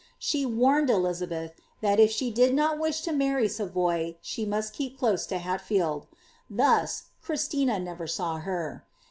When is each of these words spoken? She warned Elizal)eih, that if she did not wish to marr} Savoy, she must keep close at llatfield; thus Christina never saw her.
She 0.17 0.47
warned 0.47 0.89
Elizal)eih, 0.89 1.51
that 1.81 1.99
if 1.99 2.09
she 2.09 2.31
did 2.31 2.55
not 2.55 2.79
wish 2.79 3.01
to 3.01 3.11
marr} 3.13 3.47
Savoy, 3.47 4.17
she 4.19 4.45
must 4.47 4.73
keep 4.73 4.97
close 4.97 5.31
at 5.31 5.41
llatfield; 5.41 6.07
thus 6.49 7.09
Christina 7.21 7.77
never 7.77 8.07
saw 8.07 8.37
her. 8.39 8.83